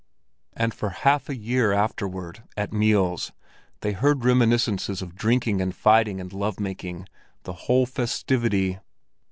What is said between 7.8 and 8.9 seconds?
festivity.